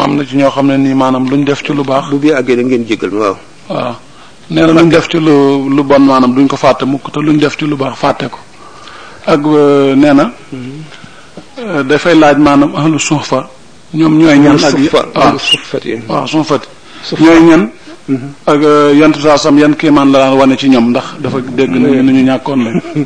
[0.00, 2.10] am na ci ñoo xam ne nii maanaam luñ def ci lu baax.
[2.10, 3.36] bu bii àggee da ngeen jéggal ma waaw.
[3.68, 3.94] waaw.
[4.50, 7.38] Nee na luñ def ci lu lu bon maanaam duñ ko fàtte mukk te luñ
[7.38, 8.38] def ci lu baax fàtte ko.
[9.26, 9.40] Ak
[9.96, 10.32] nee na
[11.84, 13.48] dafay laaj maanaam ahlu suufa
[13.94, 14.56] ñoom ñooy ñan?
[14.56, 15.36] Ak waaw
[16.08, 16.68] waaw suufati
[17.20, 17.70] ñooy ñan?
[18.46, 18.60] Ak
[18.96, 22.12] yant saa sam yan kéemaan la daan wane ci ñoom ndax dafa dégg nañu nu
[22.12, 22.76] ñu ñàkkoon lañ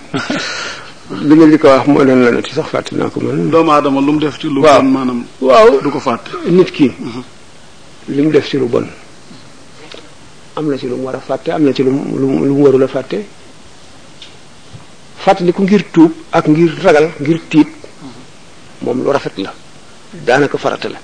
[1.21, 3.51] li nga li ko wax moo doon lanati sax fàtte naa ko man.
[3.51, 5.81] Doomu aadama lu mu def ci lu bon maanaam waaw.
[5.83, 6.31] du ko fàtte.
[6.49, 6.91] Nit ki
[8.09, 8.86] li mu def ci lu bon
[10.57, 12.63] am na ci lu mu war a fàtte am na ci lu mu lu mu
[12.64, 13.25] warul a fàtte.
[15.25, 17.69] Fàttaliku ngir tuub ak ngir ragal ngir tiit
[18.83, 19.53] moom lu rafet la.
[20.27, 20.99] Daanaka farata la.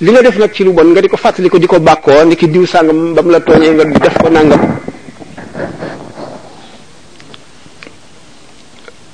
[0.00, 2.34] Li nga def nag ci lu bon nga di ko fàttaliku di ko bàkkoo ni
[2.36, 4.60] ki diw sàngam ba mu la tooñee nga def ko nangam.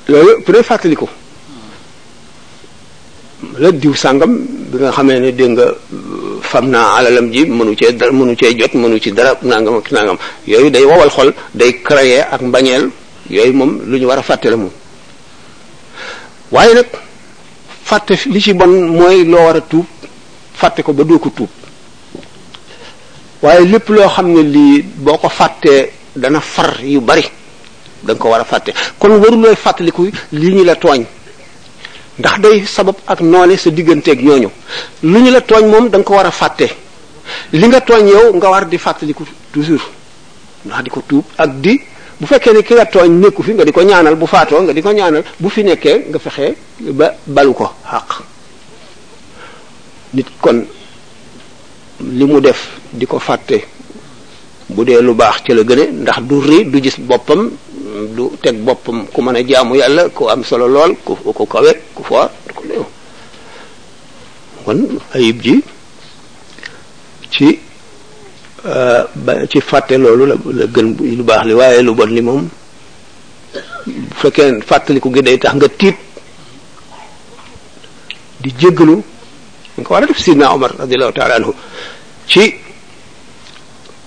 [0.09, 1.07] Loolu peut être fàttaliku
[3.59, 4.33] la diw sàngam
[4.71, 5.67] bi nga xamee ne dégg nga
[6.43, 9.91] fam naa alalam ji mënu cee dara mënu cee jot mënu ci dara nangam ak
[9.93, 10.17] nangam.
[10.47, 12.91] yooyu day wowal xol day créer ak mbañeel.
[13.31, 14.71] yooyu moom lu ñu war a fàtte la moom.
[16.53, 16.87] waaye nag
[17.85, 19.87] fàtte li ci bon mooy loo war a tuub
[20.85, 21.49] ko ba doo ko tuub.
[23.43, 25.19] waaye lépp loo xam ne lii boo
[26.17, 27.25] dana far yu bari
[28.03, 28.73] da nga ko war a fàtte.
[28.99, 31.05] kon warulooy fàttaliku lii ñu la tooñ.
[32.19, 34.51] ndax day sabab ak noone sa digganteeg ñooñu.
[35.03, 36.69] lu ñu la tooñ moom da nga ko war a fàtte.
[37.53, 39.83] li nga tooñ yow nga war di fàttaliku toujours.
[40.65, 41.81] ndax di ko tuub ak di
[42.21, 44.73] bu fekkee ne ki nga tooñ nekku fi nga di ko ñaanal bu faatoo nga
[44.73, 46.57] di ko ñaanal bu fi nekkee nga fexe
[46.99, 48.23] ba balu ko xaq
[50.15, 50.65] nit kon
[52.01, 52.59] li mu def
[52.93, 53.63] di ko fàtte
[54.69, 57.51] bu dee lu baax ci la gëne ndax du ri du gis boppam
[58.17, 61.73] du teg boppam ku mën a jaamu yàlla ku am solo lool ku ku kawe
[61.95, 62.85] ku foor ku néew
[64.65, 64.79] kon
[65.15, 65.55] ayib ji
[67.31, 67.59] ci
[69.51, 70.89] ci fàtte loolu la la gën
[71.19, 72.45] lu baax li waaye lu bon li moom
[73.87, 75.97] bu fekkee fàttaliku gi day tax nga tiit
[78.43, 78.97] di jéggalu
[79.79, 81.53] nga war a def sidna Omar radiallahu taala anhu
[82.27, 82.55] ci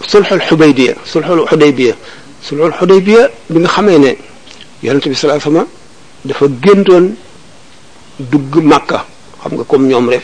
[0.08, 1.94] sulxul xudaybiya sulxul xudaybiya
[2.44, 4.12] sulxul xudaybiya bi nga xamee ne
[4.84, 5.66] yonente bi salaa sama
[6.26, 7.16] dafa géntoon
[8.20, 9.06] dugg màkka
[9.42, 10.24] xam nga comme ñoom rek.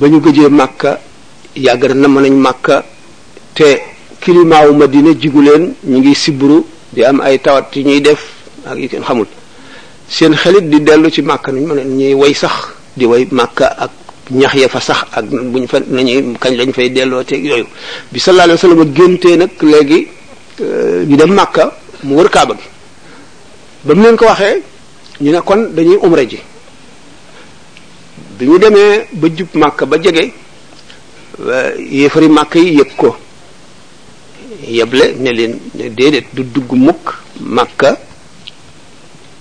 [0.00, 1.00] Ba ñu gëjee màkka
[1.56, 2.84] yàgg na namm nañ màkka
[3.54, 3.80] te
[4.20, 8.20] kilimaawu madina jigu leen ñu ngi siburu di am ay tawat yi ñuy def
[8.64, 9.26] ak yi kenn xamul.
[10.08, 12.52] Seen xelit di dellu ci màkka nuñ mën ñuy way sax
[12.96, 13.90] di way màkka ak
[14.32, 17.66] ñax ya fa sax ak buñ fa nañuy kañ lañ fay delloo teeg yooyu.
[18.10, 20.08] Bi sallallahu alayhi wasallam géntee nag léegi
[21.08, 21.72] ñu dem màkka
[22.04, 22.66] mu wër kaaba gi.
[23.84, 24.62] Ba mu leen ko waxee
[25.20, 26.38] ñu ne kon dañuy umra ji.
[28.38, 29.96] Bi ñu demee ba jub màkka ba
[32.28, 33.16] màkk yi yëg ko.
[34.66, 35.58] Yeble ne leen
[36.32, 37.96] du dugg mukk màkka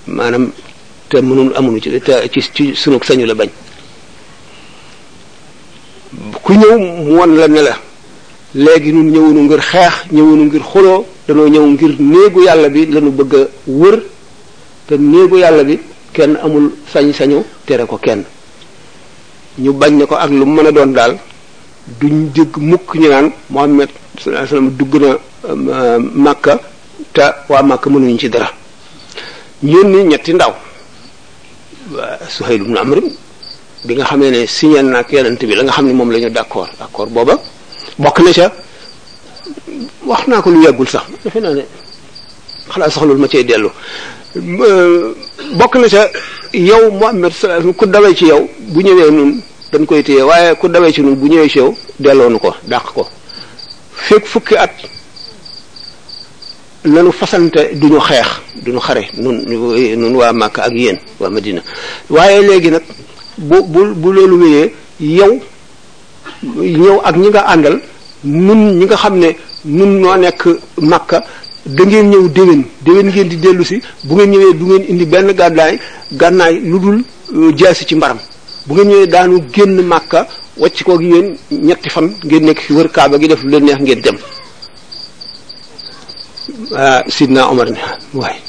[0.07, 0.51] maanaam
[1.09, 3.49] te mënul ci ci sunu sañu la bañ
[6.43, 7.75] ku ñëw mu won la ne la
[8.55, 13.11] léegi ñun ñëwunu ngir xeex ñëwunu ngir xuloo danoo ñëw ngir néegu yàlla bi lañu
[13.11, 14.03] bëgg a wër
[14.87, 15.79] te néegu yàlla bi
[16.11, 18.23] kenn amul sañ-sañu tere ko kenn.
[19.57, 21.17] Ñu bañ ne ko ak lu mën a doon daal
[21.99, 25.17] duñ dégg mukk ñu naan Muhammad sallallahu alayhi wasallam dugg na
[26.13, 26.59] Makka
[27.13, 28.49] te waa Makka mënuñu ci dara.
[29.63, 30.53] Yónni ñetti ndaw
[32.29, 32.99] Suhayl ibn Amr
[33.85, 36.19] bi nga xamee ne signé na ak yonent bi la nga xam ne moom la
[36.19, 36.67] ñu d'accord.
[36.79, 37.39] D'accord booba
[37.97, 38.51] bokk na ca
[40.05, 41.63] wax naa ko lu yàggul sax defe naa ne
[42.71, 43.69] xalaat soxlul ma cay dellu.
[45.59, 46.09] Bokk na ca
[46.53, 50.67] yow Muhammad sallallahu ku dawee ci yow bu ñëwee nun dañ koy téye waaye ku
[50.67, 53.07] dawee ci nun bu ñëwee ci yow delloonu ko dàq ko.
[53.95, 54.71] Fekk fukki at
[56.85, 58.27] lanu fasante duñu xeex
[58.63, 61.61] duñu xare nun nun waa Makka ak yéen waa Madina.
[62.09, 62.83] Waaye léegi nag
[63.37, 65.39] bu bu bu loolu wéyee yow
[66.43, 67.79] ñëw ak ñi nga àndal
[68.23, 69.29] nun ñi nga xam ne
[69.65, 70.41] nun noo nekk
[70.77, 71.23] Makka
[71.65, 72.63] da ngeen ñëw déwén.
[72.85, 75.79] Déwén ngeen di dellu si bu ngeen ñëwee du ngeen indi benn gàddaay
[76.11, 77.03] gànnaay lu dul
[77.57, 78.17] jaasi ci mbaram.
[78.65, 80.27] Bu ngeen ñëwee daanu génn màkka
[80.57, 83.79] wàcc koog yéen ñetti fan ngeen nekk fi wër Kaaba gi def lu leen neex
[83.81, 84.17] ngeen dem.
[86.75, 87.03] Ah
[88.13, 88.39] waaye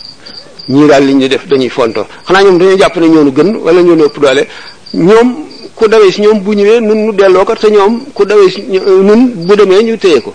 [0.69, 3.83] ñii daal li ñu def dañuy fonto xanaa ñoom dañoo jàpp ne ñoonu gën wala
[3.83, 4.47] ñoo ëpp doole.
[4.95, 5.29] Ñoom
[5.75, 9.33] ku dawee si ñoom bu ñëwee nun nu delloo ko ñoom ku dawee si nun
[9.47, 10.33] bu demee ñu téye ko.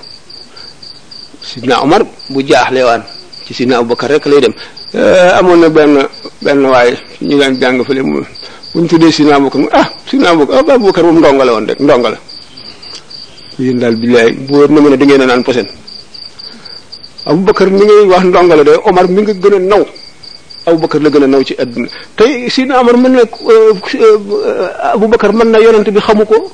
[1.42, 3.04] Sidna Omar bu jaaxle waan
[3.46, 4.54] ci Sidna Abubakar rek lay dem.
[5.40, 5.94] Amoon na benn
[6.42, 8.22] benn waaye ñu daan jàng fële mu
[8.74, 11.80] bu ñu tuddee Sidna Abubakar mu ah Sidna Abubakar ah moom ndongo la woon rek
[11.80, 12.18] ndongo la.
[13.80, 15.68] Daal billaay bu na ma ne da ngeen naan posen.
[17.26, 19.86] Abubakar mi ngay wax ndongo la de Omar mi nga gën a naw.
[20.68, 21.88] Abubakar la gën a naw ci àdduna.
[22.18, 23.22] Tey Sidna Omar mën na
[24.94, 26.52] Abubakar mën na yonent bi xamu ko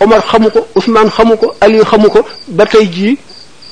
[0.00, 3.16] Omar xamu ko Ousmane xamu ko Ali xamu ko ba tey jii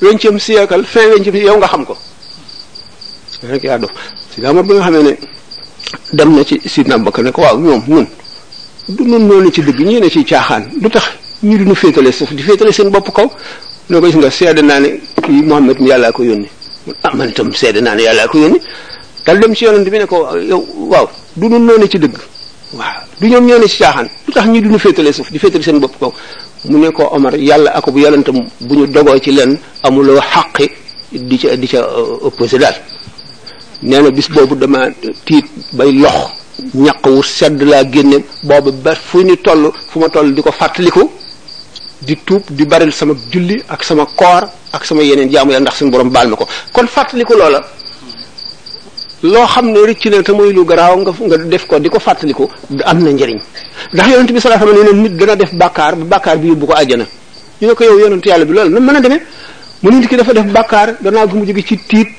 [0.01, 1.95] vingtième siècle fin vingtième yow nga xam ko.
[3.43, 3.85] Rek yaa bi
[4.39, 5.13] nga xamee ne
[6.13, 8.07] dem na ci Sidna Abubakar ne ko waaw ñoom ñun
[8.89, 10.63] du nun noonu ci dëgg ñii ne ci caaxaan.
[10.81, 11.03] Lu tax
[11.43, 13.29] ñii nu féetale suuf di féetale seen bopp kaw?
[13.89, 16.49] Ne ko gis nga seede naa ne kii Muhammad mi yàllaa ko yónni.
[17.03, 18.37] Ah man itam seede naa ne yàllaa ko
[19.25, 20.61] dal dem ci yonent bi ne ko yow
[20.91, 22.17] waaw du nun noonu ci dëgg.
[22.73, 24.07] Waaw du ñoom ñoo ne ci caaxaan.
[24.27, 26.11] Lu tax ñii duñu féetale suuf di féetale seen bopp kaw?
[26.69, 30.69] Mu ne ko Omar yàlla ako bu yonentam bu ñu dogoo ci leen amuloo xaqi
[31.11, 31.79] di ca di ca
[32.21, 32.75] opposé daal.
[33.83, 34.89] Nee bis boobu dama
[35.25, 36.31] tiit bay lox
[36.73, 38.23] ñaq wu sedd laa génne.
[38.43, 40.51] Boobu ba fu ñu toll fu ma toll di ko
[42.03, 44.43] di tuub di baril sama julli ak sama koor
[44.73, 46.47] ak sama yeneen jaamu yàlla ndax suñu borom baal ma ko.
[46.73, 47.61] Kon fàttaliku loola
[49.23, 51.99] loo xam ne rëcc na te muy lu garaaw nga nga def ko di ko
[51.99, 52.45] fàttaliku
[52.83, 53.39] am na njëriñ
[53.93, 56.65] ndax yonent bi sallallahu alayhi wasallam ne nit dana def bàkkaar ba bàkkaar bi yóbbu
[56.67, 57.05] ko àjjana.
[57.61, 59.21] Ñu ne ko yow yonent yàlla bi loolu na mën a demee?
[59.81, 62.09] Mu nit ki dafa def bàkkaar gannaaw gi mu jóge ci tiit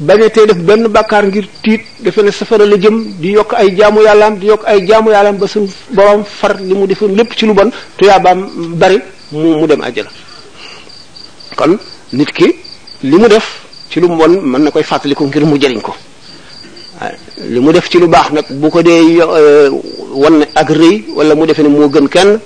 [0.00, 4.00] bañetee def benn bàkkaar ngir tiit defe ne safara la jëm di yokk ay jaamu
[4.02, 5.66] yàllaam di yokk ay jaamu yàllaam ba suñ
[5.96, 8.40] borom far li mu defoon lépp ci lu bon tuyaabaam
[8.80, 8.98] bari
[9.32, 10.10] mu dem àjjana.
[11.56, 11.78] Kon
[13.90, 15.92] ci lu mu mën na koy fàttaliku ngir mu jëriñ ko.
[17.48, 19.18] Li mu def ci lu baax nag bu ko dee
[20.14, 22.38] wan ne ak rëy wala mu defe ne moo gën kenn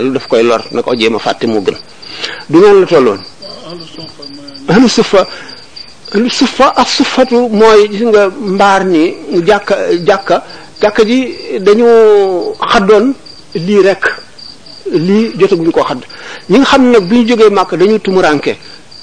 [0.00, 1.74] lu daf koy lor na ko jéem a fàtte moo gën.
[2.48, 2.86] Du noonu
[8.10, 9.14] nga mbaar ni
[9.44, 9.74] jàkka
[10.06, 10.42] jàkka
[10.80, 11.86] jàkka ji dañu
[12.72, 13.12] xaddoon
[13.54, 14.04] lii rek
[14.92, 16.02] lii jotaguñ koo xadd.
[16.50, 18.54] Ñi nga xam ne nag bi ñu jógee màkk dañu tumuranke.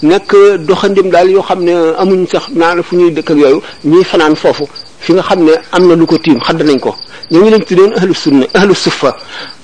[0.04, 0.32] Nekk
[0.68, 4.36] doxandim daal yoo xam ne amuñ sax naan fu ñuy dëkk ak yooyu ñuy fanaan
[4.36, 4.66] foofu
[5.00, 6.96] fi nga xam ne am na lu ko tiim xadd nañ ko
[7.32, 9.16] ñooñu lañ tuddoon ahlu sunna ahlu sufa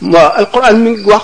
[0.01, 1.23] waaw alquran mi wax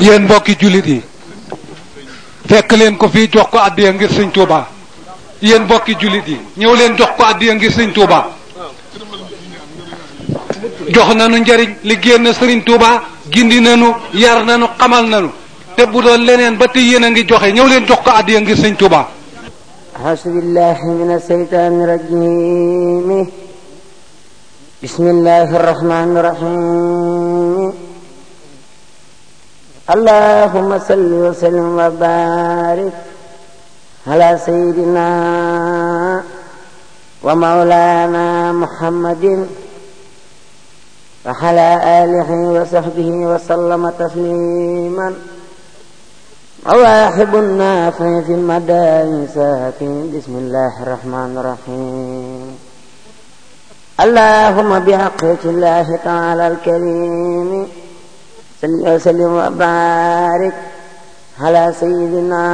[0.00, 1.02] yéen mbokki jullit yéen yi.
[2.48, 4.68] Fekk leen ko fii jox ko addiya ngir sëñ Tuuba.
[5.42, 8.28] Yéen mbokki jullit yi ñëw leen jox ko addiya ngir sëñ Tuuba.
[10.88, 15.30] Jox nanu njariñ li génn sëriñ Tuuba gindi nanu yar nanu xamal nanu
[15.76, 18.40] te bu doon leneen ba tey yéen a ngi joxe ñëw leen jox ko addiya
[18.40, 19.08] ngir sëñ Touba
[19.94, 23.08] أعوذ بالله من الشيطان الرجيم.
[24.82, 27.72] بسم الله الرحمن الرحيم.
[29.94, 32.96] اللهم صل وسلم وبارك
[34.06, 35.10] على سيدنا
[37.22, 39.24] ومولانا محمد
[41.26, 41.68] وعلى
[42.02, 45.08] آله وصحبه وسلم تسليما.
[46.66, 52.58] مواهب النافع في المدائن سافي بسم الله الرحمن الرحيم.
[54.00, 57.68] اللهم بحقة الله تعالى الكريم.
[58.62, 60.54] صل وسلم وبارك
[61.40, 62.46] على سيدنا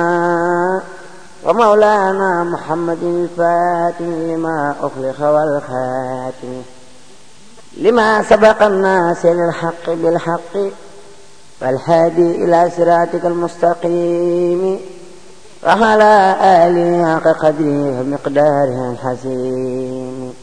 [1.45, 6.63] ومولانا محمد الفاتح لما أخلق والخاتم.
[7.77, 10.55] لما سبق الناس للحق بالحق.
[11.63, 14.81] والهادي إلى صراطك المستقيم.
[15.67, 20.35] وعلى آله حق قدره ومقداره الحسين.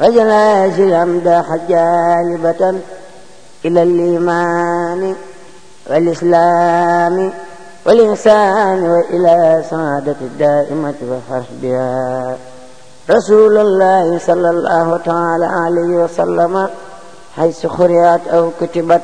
[0.00, 2.74] وجلاش الأمداح جالبة
[3.64, 5.14] إلى الإيمان
[5.90, 7.32] والإسلام
[7.86, 12.36] والإنسان وإلى سعادة الدائمة والفرح بها.
[13.10, 16.68] رسول الله صلى الله تعالى عليه وسلم
[17.36, 19.02] حيث خرجت أو كتبت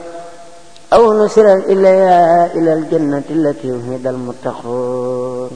[0.92, 5.50] أو نسرت إليها إلى الجنة التي وهد المتقون.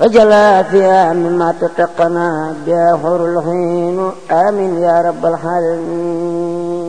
[0.00, 4.10] وجلا فيها مما تتقنا بها حور العين.
[4.30, 6.82] آمين يا رب العالمين.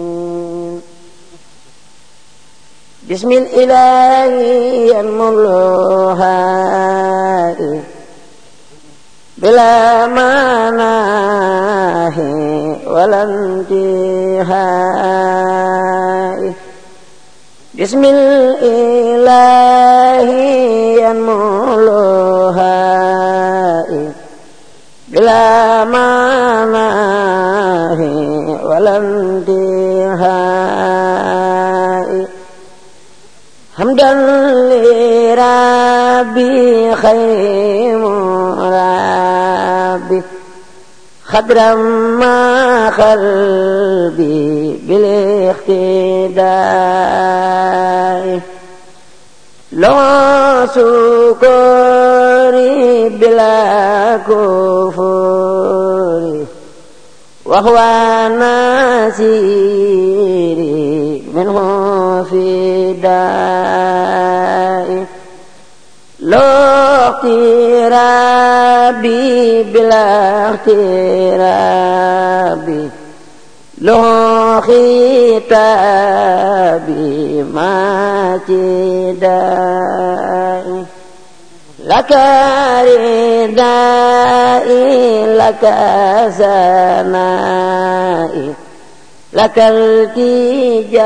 [3.12, 4.26] بسم الإله
[4.96, 6.44] ينملها
[9.38, 12.20] بلا مناه
[12.88, 14.54] ولا انتهاء.
[17.75, 20.23] بسم الإله
[21.03, 22.79] ينملها
[25.09, 28.01] بلا مناه
[28.65, 30.29] ولا انتهاء
[33.79, 34.13] حمدا
[34.71, 36.59] لربي
[36.95, 37.59] خير
[39.99, 40.23] ربي
[41.25, 41.75] خدرا
[42.20, 45.94] ما قلبي بالاقتداء.
[49.74, 49.98] لو
[50.66, 51.94] سكري
[53.10, 55.44] بلا كفر
[57.46, 57.78] وهو
[59.10, 59.64] نسيري
[61.34, 62.94] منه في
[66.34, 66.42] لو
[67.94, 71.94] اقترابي بلا اقترابي
[73.82, 74.00] لو
[77.54, 79.34] ما تداء
[81.86, 82.12] لك
[83.54, 85.64] ردائي لك
[86.38, 88.54] سنائي
[89.34, 91.04] لك التجاء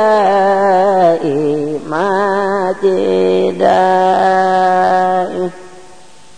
[1.87, 3.67] ما تداء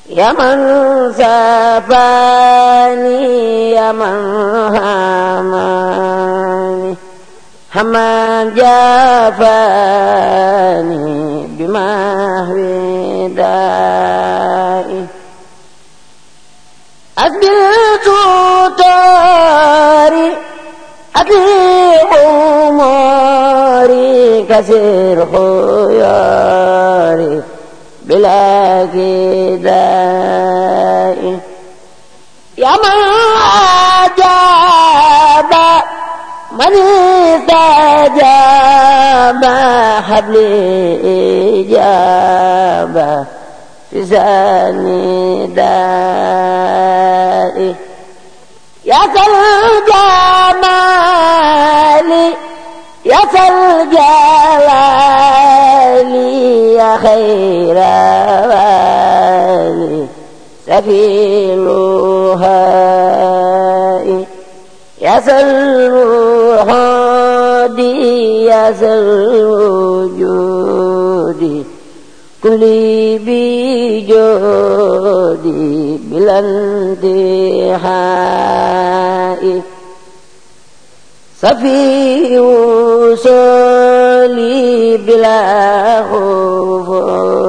[0.10, 0.58] يا من
[1.14, 3.22] سفاني
[3.72, 4.20] يا من
[4.76, 6.96] هماني.
[7.76, 9.88] همان جافاني
[11.58, 15.06] بمهوي دائي
[17.18, 18.08] أسبلت
[18.80, 20.28] طاري
[21.16, 22.12] أطيب
[22.68, 27.42] أموري كثير خياري
[28.04, 29.80] بلا كداء.
[32.58, 33.00] يا من
[34.06, 35.52] أجاب
[36.52, 36.74] من
[37.40, 39.44] استجاب
[40.10, 40.52] حبلي
[41.62, 43.26] إجابة
[43.92, 45.70] في زاني دائي
[48.86, 49.86] يا الجمال
[53.10, 53.22] يا
[53.82, 54.70] الجلال
[56.80, 57.78] يا خير
[58.50, 60.06] والي
[60.68, 62.00] سفيلها
[65.02, 66.70] يا سلوحدي
[68.46, 70.10] يا سلوجودي
[72.44, 73.18] كلي
[74.08, 74.40] بجودي
[76.12, 77.80] بلا انتهاء.
[81.40, 82.52] safiyu
[83.16, 85.40] soli bila
[86.12, 87.48] xufoli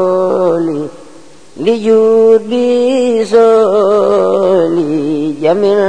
[1.64, 4.94] li judi soli
[5.42, 5.82] jamil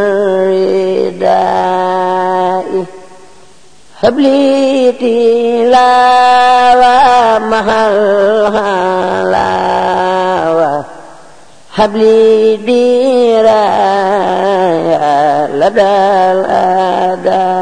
[0.50, 1.62] ridai.
[4.02, 5.18] Habliti
[5.70, 6.98] lawa
[7.46, 7.98] mahal
[8.56, 10.21] halai
[11.76, 13.48] هب لي دراية
[15.48, 15.82] لدى
[16.36, 17.56] الأداء.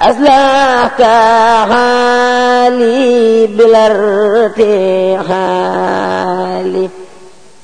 [0.00, 1.02] أصلحت
[1.72, 5.54] حالي بلا ارتحال.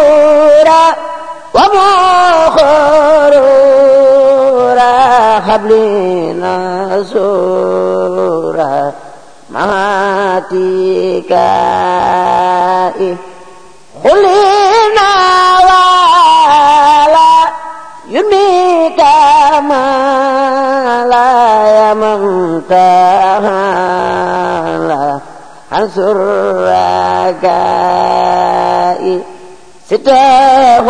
[3.97, 6.55] ومخرورا حبلنا
[7.13, 8.93] سورا
[11.77, 13.17] ماتيكائي
[14.03, 14.70] خلينا
[22.71, 25.19] يمنتهى
[25.73, 26.17] انصر
[27.37, 29.19] رجائي
[29.89, 30.87] ستاه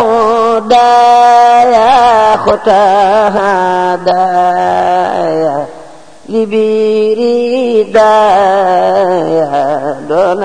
[0.58, 5.66] دايا ختها دايا
[6.28, 10.42] لبيري دايا دون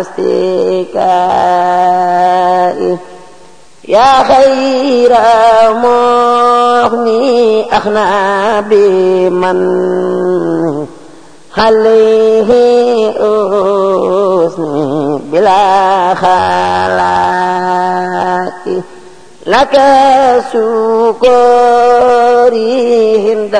[0.00, 1.36] استكائي
[3.88, 5.12] يا خير
[5.74, 9.66] مغني أخنا بمن
[11.58, 12.50] عليه
[14.46, 16.96] أسني بلا خلاق
[19.46, 19.74] لك
[21.56, 23.56] سكوري هند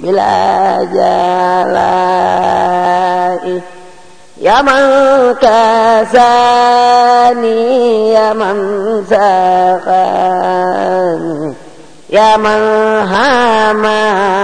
[0.03, 1.71] بلا جلاء
[4.46, 4.82] يا من
[5.42, 6.40] كساني
[8.14, 8.58] يا من
[9.10, 10.36] سقاني
[12.10, 12.62] يا من
[13.10, 14.36] هاماني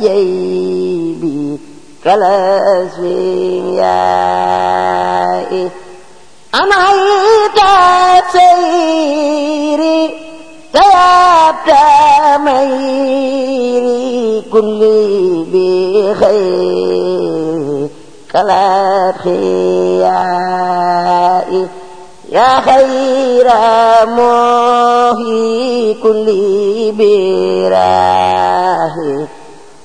[0.00, 1.58] جيبي
[4.40, 5.68] كالأسفياء
[6.54, 7.58] أنعيت
[8.32, 10.10] سيري
[10.72, 11.68] تيابت
[12.40, 14.80] ميري كل
[22.31, 23.47] يا خير
[24.05, 26.27] موهي كل
[26.97, 28.17] براه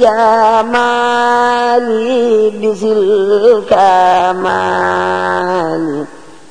[0.00, 1.28] jamali
[2.56, 3.04] bisil
[3.68, 4.88] kamali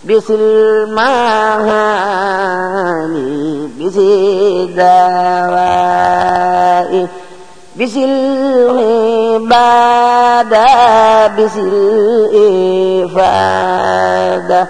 [0.06, 0.46] bisil
[0.94, 2.14] mahani
[3.74, 5.64] bisil dawa'i
[7.74, 8.14] bisil
[8.78, 9.73] hiba
[10.42, 11.74] بسل
[13.04, 14.68] الإفادة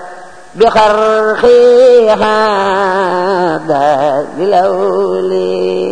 [0.55, 1.45] بخرق
[2.09, 3.83] هذا
[4.37, 5.83] بالأولياء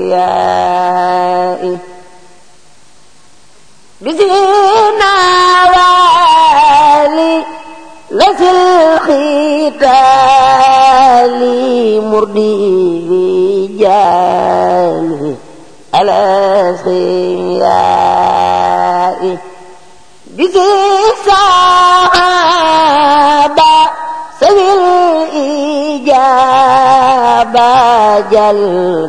[4.02, 5.16] بزينا
[5.72, 7.44] والي
[8.12, 9.92] لس الختال
[12.02, 13.08] مردي
[13.80, 15.36] رجال
[16.02, 17.32] الأسخياء
[20.42, 22.82] بزي صحابة
[24.40, 24.70] سوي
[26.02, 26.60] الإجابة
[28.20, 28.62] جل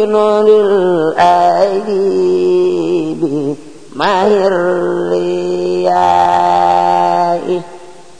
[0.09, 2.03] نور الأيدي
[3.95, 4.53] ماهر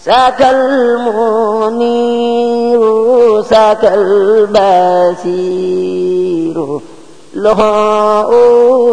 [0.06, 2.02] ساك المنير
[3.42, 5.24] ساك البصير
[7.34, 7.60] له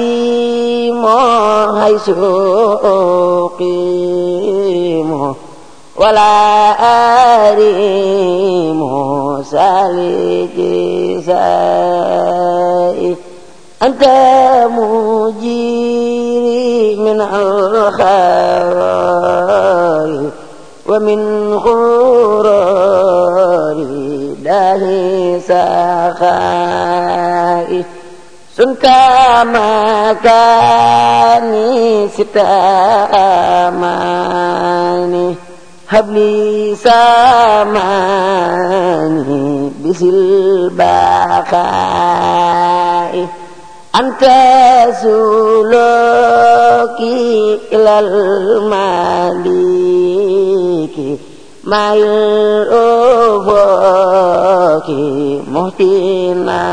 [1.80, 2.08] حيث
[3.64, 5.10] أقيم
[5.96, 6.72] ولا
[7.52, 8.80] أريم
[9.42, 10.20] سالجزاء
[13.82, 14.04] أنت
[14.76, 15.76] مجيري
[16.96, 18.70] من الخير
[20.88, 21.20] ومن
[21.54, 22.46] غرور
[24.43, 24.83] داه
[26.19, 27.83] سخائي
[28.57, 28.85] سنك
[30.35, 32.07] مكاني
[33.95, 35.35] ستاماني
[35.89, 37.95] هب لي ساماني
[39.85, 41.55] بسلباقاء
[43.99, 44.23] أنت
[45.95, 49.55] سلوكي إلى المالك
[51.69, 53.39] ما الأفق
[55.51, 56.63] مهتنا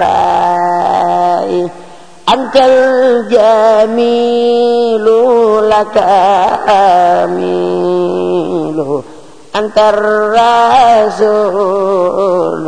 [0.00, 1.70] قائي
[2.34, 4.26] أنت الجميل
[5.70, 5.96] لك
[7.24, 8.78] أميل
[9.56, 9.78] أنت
[11.36, 12.66] الرسول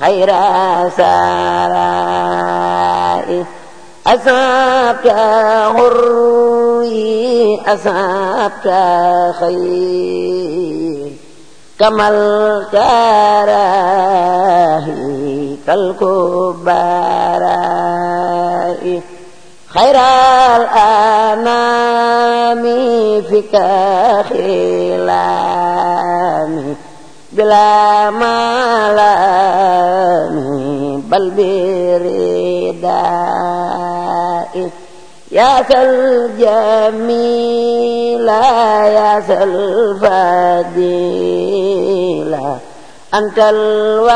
[0.00, 0.30] خير
[0.96, 2.18] سرائي
[4.06, 5.06] أصابت
[5.76, 8.66] غري أصابت
[9.40, 10.87] خير.
[11.78, 13.78] كما الكراهي
[15.66, 16.58] كالكبراء
[19.68, 19.96] خير
[20.56, 21.62] الأنام
[23.22, 23.56] فيك
[24.28, 25.78] خلامي
[27.32, 29.18] بلا ملامي
[35.38, 37.38] يا الجميل
[38.28, 40.98] يا الفضيل
[43.14, 44.08] أنت الوسيلة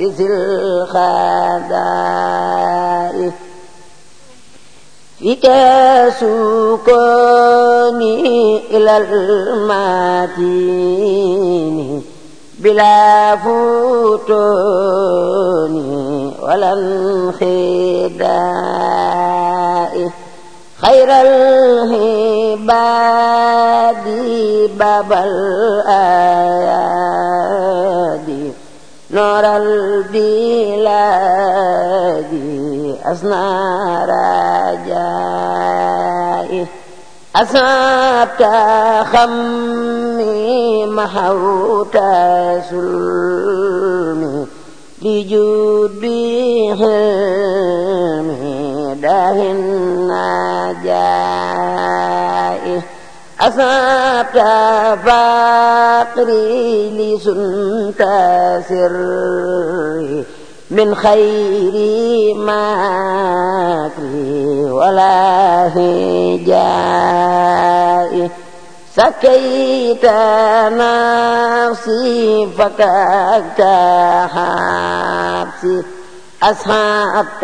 [0.00, 1.70] ذي الخدائع
[5.18, 5.46] فيك
[6.20, 7.50] سكوني
[8.70, 10.60] إلى المدين
[12.58, 14.70] بلا فتون
[16.42, 18.30] ولا انخداع
[20.82, 22.46] خير الهباد
[24.78, 26.20] باب الآياد.
[29.10, 30.32] نور البلاد
[33.04, 33.48] أسنى
[34.90, 35.70] رجائي
[37.36, 38.42] أصابت
[39.12, 41.96] خمي محوت
[42.70, 44.46] سلمي.
[45.01, 46.01] لجود
[46.79, 48.55] حلمي
[49.01, 49.59] داهن
[50.75, 52.81] نجائي
[53.41, 54.37] أصابت
[55.05, 58.01] فقري لسنت
[58.69, 60.23] سري
[60.71, 61.75] من خير
[62.35, 64.35] ماكري
[64.71, 66.55] ولا هجائي
[68.96, 70.04] سكيت
[70.80, 73.60] نفسي فككت
[74.34, 75.82] حبسي
[76.42, 77.42] أصحابك